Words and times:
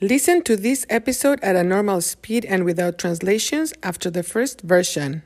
Listen 0.00 0.42
to 0.42 0.56
this 0.56 0.84
episode 0.90 1.38
at 1.40 1.54
a 1.54 1.62
normal 1.62 2.00
speed 2.00 2.44
and 2.46 2.64
without 2.64 2.98
translations 2.98 3.72
after 3.84 4.10
the 4.10 4.24
first 4.24 4.60
version. 4.62 5.22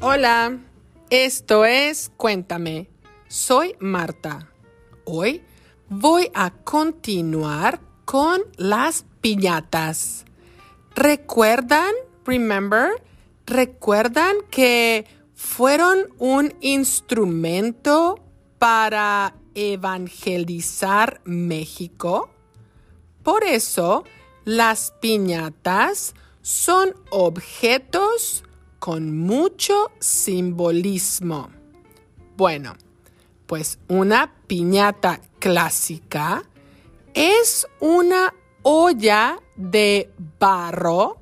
Hola, 0.00 0.58
esto 1.08 1.64
es 1.64 2.10
Cuéntame. 2.16 2.88
Soy 3.28 3.76
Marta. 3.78 4.48
Hoy 5.04 5.40
voy 5.88 6.30
a 6.34 6.50
continuar 6.64 7.78
con 8.04 8.42
las 8.56 9.04
piñatas. 9.20 10.24
¿Recuerdan? 10.96 11.94
Remember? 12.26 13.00
¿Recuerdan 13.46 14.34
que 14.50 15.06
fueron 15.34 16.08
un 16.18 16.54
instrumento 16.60 18.20
para 18.58 19.34
evangelizar 19.54 21.20
México? 21.24 22.30
Por 23.22 23.44
eso, 23.44 24.04
las 24.44 24.92
piñatas 25.00 26.14
son 26.42 26.94
objetos 27.10 28.44
con 28.78 29.16
mucho 29.16 29.90
simbolismo. 29.98 31.50
Bueno, 32.36 32.74
pues 33.46 33.78
una 33.88 34.34
piñata 34.46 35.20
clásica 35.38 36.42
es 37.14 37.66
una 37.80 38.34
olla 38.62 39.38
de 39.56 40.12
barro, 40.38 41.18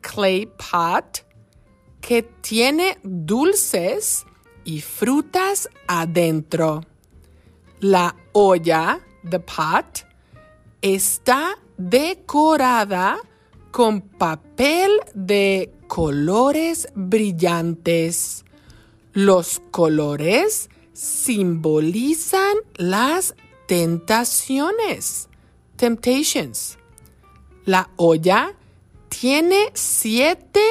clay 0.00 0.46
pot, 0.46 1.24
que 2.00 2.22
tiene 2.22 2.98
dulces 3.02 4.24
y 4.64 4.80
frutas 4.80 5.68
adentro. 5.86 6.82
La 7.80 8.14
olla, 8.32 9.00
the 9.28 9.40
pot, 9.40 10.06
está 10.82 11.58
decorada 11.76 13.18
con 13.70 14.00
papel 14.00 14.90
de 15.14 15.72
colores 15.86 16.88
brillantes. 16.94 18.44
Los 19.12 19.60
colores 19.70 20.68
simbolizan 20.92 22.56
las 22.76 23.34
tentaciones, 23.66 25.28
temptations. 25.76 26.78
La 27.64 27.90
olla 27.96 28.54
tiene 29.08 29.70
siete 29.74 30.62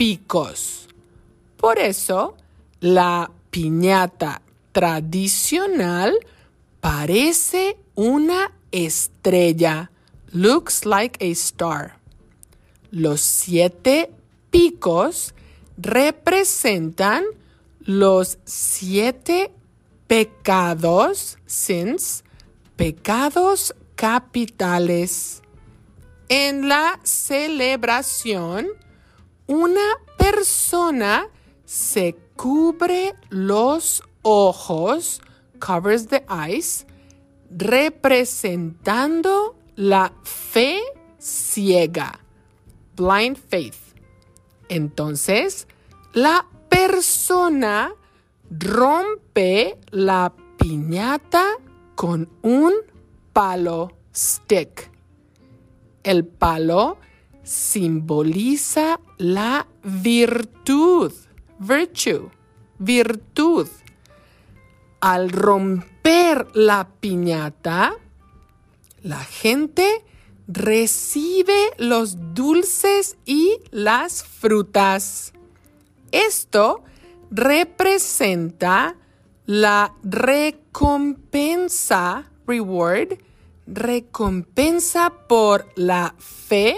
picos. 0.00 0.88
Por 1.58 1.78
eso, 1.78 2.34
la 2.80 3.30
piñata 3.50 4.40
tradicional 4.72 6.18
parece 6.80 7.76
una 7.96 8.50
estrella. 8.72 9.90
Looks 10.32 10.86
like 10.86 11.22
a 11.22 11.28
star. 11.32 11.98
Los 12.90 13.20
siete 13.20 14.10
picos 14.50 15.34
representan 15.76 17.24
los 17.80 18.38
siete 18.46 19.52
pecados, 20.06 21.36
sins, 21.44 22.24
pecados 22.74 23.74
capitales. 23.96 25.42
En 26.30 26.70
la 26.70 26.98
celebración, 27.04 28.68
una 29.50 29.98
persona 30.16 31.28
se 31.64 32.16
cubre 32.36 33.16
los 33.30 34.04
ojos, 34.22 35.20
covers 35.58 36.06
the 36.06 36.24
eyes, 36.30 36.86
representando 37.50 39.56
la 39.74 40.12
fe 40.22 40.78
ciega, 41.18 42.20
blind 42.94 43.36
faith. 43.36 43.74
Entonces, 44.68 45.66
la 46.12 46.46
persona 46.68 47.92
rompe 48.50 49.78
la 49.90 50.32
piñata 50.58 51.56
con 51.96 52.28
un 52.42 52.72
palo 53.32 53.90
stick. 54.14 54.92
El 56.04 56.24
palo 56.24 56.98
simboliza 57.42 59.00
la 59.18 59.66
virtud, 59.82 61.12
virtue, 61.58 62.30
virtud. 62.78 63.66
Al 65.00 65.30
romper 65.30 66.46
la 66.54 66.88
piñata, 67.00 67.94
la 69.02 69.24
gente 69.24 70.04
recibe 70.46 71.70
los 71.78 72.34
dulces 72.34 73.16
y 73.24 73.60
las 73.70 74.22
frutas. 74.24 75.32
Esto 76.12 76.84
representa 77.30 78.96
la 79.46 79.94
recompensa, 80.02 82.30
reward, 82.46 83.18
recompensa 83.66 85.14
por 85.28 85.66
la 85.76 86.14
fe 86.18 86.76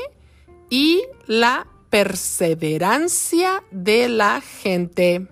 y 0.72 1.05
la 1.27 1.66
perseverancia 1.91 3.62
de 3.71 4.09
la 4.09 4.41
gente. 4.41 5.28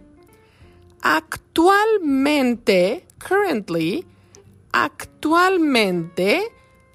Actualmente, 1.00 3.06
currently, 3.18 4.06
actualmente, 4.70 6.42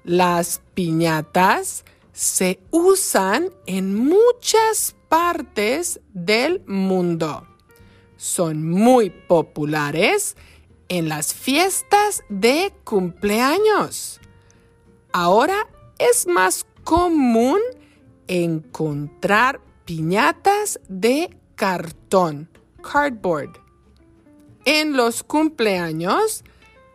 las 0.04 0.62
piñatas 0.74 1.84
se 2.12 2.60
usan 2.70 3.50
en 3.66 3.96
muchas 3.96 4.94
partes 5.08 5.98
del 6.14 6.62
mundo 6.66 7.48
son 8.16 8.68
muy 8.68 9.10
populares 9.10 10.36
en 10.88 11.08
las 11.08 11.34
fiestas 11.34 12.22
de 12.28 12.72
cumpleaños. 12.84 14.20
Ahora 15.12 15.66
es 15.98 16.26
más 16.26 16.66
común 16.84 17.60
encontrar 18.28 19.60
piñatas 19.84 20.80
de 20.88 21.36
cartón, 21.54 22.48
cardboard. 22.82 23.58
En 24.64 24.96
los 24.96 25.22
cumpleaños, 25.22 26.44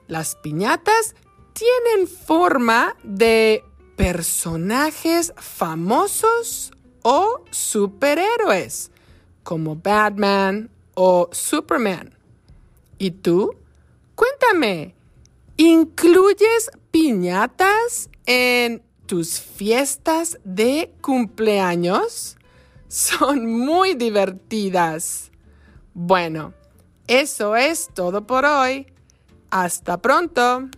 las 0.07 0.35
piñatas 0.35 1.15
tienen 1.53 2.07
forma 2.07 2.95
de 3.03 3.63
personajes 3.95 5.33
famosos 5.37 6.71
o 7.03 7.43
superhéroes, 7.49 8.91
como 9.43 9.75
Batman 9.75 10.69
o 10.95 11.29
Superman. 11.31 12.13
¿Y 12.97 13.11
tú? 13.11 13.55
Cuéntame, 14.15 14.95
¿incluyes 15.57 16.71
piñatas 16.91 18.09
en 18.25 18.83
tus 19.11 19.41
fiestas 19.41 20.39
de 20.45 20.89
cumpleaños? 21.01 22.37
Son 22.87 23.45
muy 23.45 23.93
divertidas. 23.93 25.31
Bueno, 25.93 26.53
eso 27.07 27.57
es 27.57 27.89
todo 27.93 28.25
por 28.25 28.45
hoy. 28.45 28.87
Hasta 29.49 29.97
pronto. 30.01 30.69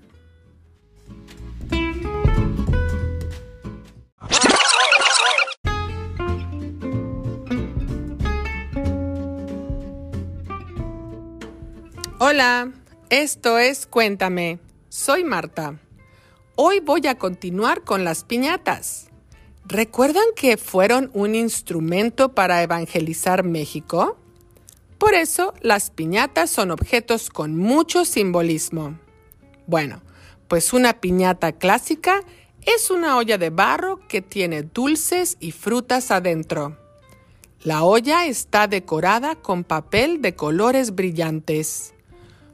Hola, 12.18 12.72
esto 13.12 13.60
es 13.60 13.86
Cuéntame. 13.86 14.58
Soy 14.90 15.24
Marta. 15.24 15.80
Hoy 16.56 16.82
voy 16.82 17.08
a 17.08 17.18
continuar 17.18 17.82
con 17.82 18.04
las 18.04 18.24
piñatas. 18.24 19.08
¿Recuerdan 19.66 20.26
que 20.36 20.58
fueron 20.58 21.10
un 21.16 21.34
instrumento 21.34 22.36
para 22.36 22.62
evangelizar 22.62 23.44
México? 23.44 24.20
Por 25.00 25.16
eso 25.16 25.56
las 25.62 25.90
piñatas 25.90 26.52
son 26.52 26.70
objetos 26.70 27.32
con 27.32 27.58
mucho 27.58 28.06
simbolismo. 28.06 29.00
Bueno, 29.66 30.04
pues 30.48 30.74
una 30.74 31.02
piñata 31.02 31.54
clásica 31.54 32.22
es 32.62 32.92
una 32.92 33.18
olla 33.18 33.40
de 33.40 33.50
barro 33.50 34.08
que 34.08 34.22
tiene 34.22 34.62
dulces 34.62 35.38
y 35.40 35.54
frutas 35.54 36.12
adentro. 36.12 36.78
La 37.64 37.84
olla 37.84 38.28
está 38.28 38.68
decorada 38.68 39.34
con 39.34 39.64
papel 39.64 40.22
de 40.22 40.36
colores 40.36 40.94
brillantes. 40.94 41.96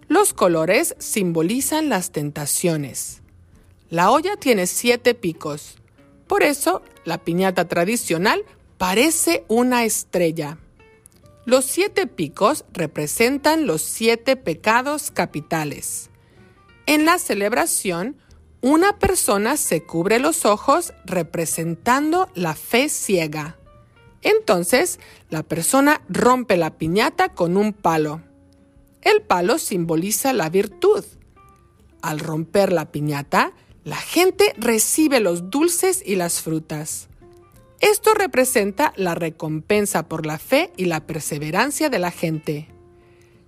Los 0.07 0.33
colores 0.33 0.95
simbolizan 0.99 1.89
las 1.89 2.13
tentaciones. 2.13 3.23
La 3.89 4.11
olla 4.11 4.35
tiene 4.37 4.67
siete 4.67 5.15
picos. 5.15 5.75
Por 6.27 6.43
eso, 6.43 6.83
la 7.05 7.17
piñata 7.17 7.67
tradicional 7.67 8.45
parece 8.77 9.43
una 9.47 9.83
estrella. 9.83 10.59
Los 11.45 11.65
siete 11.65 12.05
picos 12.05 12.65
representan 12.71 13.65
los 13.65 13.81
siete 13.81 14.35
pecados 14.35 15.09
capitales. 15.09 16.11
En 16.85 17.05
la 17.05 17.17
celebración, 17.17 18.17
una 18.61 18.99
persona 18.99 19.57
se 19.57 19.83
cubre 19.83 20.19
los 20.19 20.45
ojos 20.45 20.93
representando 21.05 22.29
la 22.35 22.53
fe 22.53 22.89
ciega. 22.89 23.57
Entonces, 24.21 24.99
la 25.29 25.41
persona 25.41 26.01
rompe 26.09 26.57
la 26.57 26.77
piñata 26.77 27.29
con 27.29 27.57
un 27.57 27.73
palo. 27.73 28.21
El 29.01 29.21
palo 29.21 29.57
simboliza 29.57 30.33
la 30.33 30.49
virtud. 30.49 31.05
Al 32.01 32.19
romper 32.19 32.71
la 32.71 32.91
piñata, 32.91 33.53
la 33.83 33.97
gente 33.97 34.53
recibe 34.57 35.19
los 35.19 35.49
dulces 35.49 36.03
y 36.05 36.15
las 36.15 36.41
frutas. 36.41 37.07
Esto 37.79 38.13
representa 38.13 38.93
la 38.97 39.15
recompensa 39.15 40.07
por 40.07 40.25
la 40.25 40.37
fe 40.37 40.71
y 40.75 40.85
la 40.85 41.07
perseverancia 41.07 41.89
de 41.89 41.99
la 41.99 42.11
gente. 42.11 42.67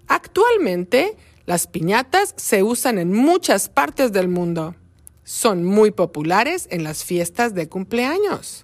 Actualmente, 0.08 1.18
las 1.46 1.68
piñatas 1.68 2.34
se 2.38 2.64
usan 2.64 2.98
en 2.98 3.12
muchas 3.14 3.68
partes 3.68 4.14
del 4.14 4.30
mundo. 4.30 4.76
Son 5.24 5.64
muy 5.64 5.92
populares 5.92 6.68
en 6.72 6.84
las 6.84 7.04
fiestas 7.04 7.54
de 7.54 7.68
cumpleaños. 7.68 8.64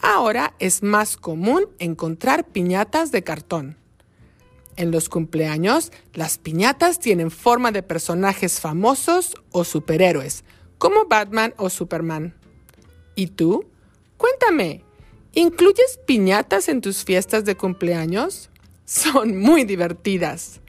Ahora 0.00 0.54
es 0.58 0.82
más 0.82 1.16
común 1.16 1.66
encontrar 1.78 2.46
piñatas 2.46 3.12
de 3.12 3.24
cartón. 3.24 3.76
En 4.76 4.90
los 4.90 5.08
cumpleaños, 5.08 5.92
las 6.14 6.38
piñatas 6.38 7.00
tienen 7.00 7.30
forma 7.30 7.72
de 7.72 7.82
personajes 7.82 8.60
famosos 8.60 9.34
o 9.50 9.64
superhéroes, 9.64 10.44
como 10.78 11.04
Batman 11.06 11.54
o 11.56 11.68
Superman. 11.68 12.34
¿Y 13.14 13.26
tú? 13.28 13.66
Cuéntame, 14.16 14.84
¿incluyes 15.34 15.98
piñatas 16.06 16.68
en 16.68 16.80
tus 16.80 17.04
fiestas 17.04 17.44
de 17.44 17.56
cumpleaños? 17.56 18.50
Son 18.84 19.36
muy 19.36 19.64
divertidas. 19.64 20.60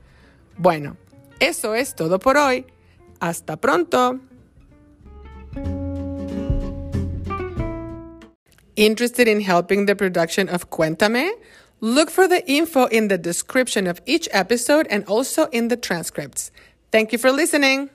Bueno, 0.57 0.97
eso 1.39 1.73
es 1.73 1.95
todo 1.95 2.19
por 2.19 2.37
hoy. 2.37 2.65
Hasta 3.19 3.57
pronto. 3.57 4.19
Interested 8.75 9.27
in 9.27 9.41
helping 9.41 9.85
the 9.85 9.95
production 9.95 10.47
of 10.49 10.69
Cuéntame? 10.69 11.31
Look 11.81 12.09
for 12.09 12.27
the 12.27 12.43
info 12.49 12.85
in 12.87 13.07
the 13.07 13.17
description 13.17 13.87
of 13.87 14.01
each 14.05 14.27
episode 14.31 14.87
and 14.89 15.05
also 15.05 15.47
in 15.51 15.69
the 15.69 15.77
transcripts. 15.77 16.51
Thank 16.91 17.11
you 17.11 17.17
for 17.17 17.31
listening. 17.31 17.89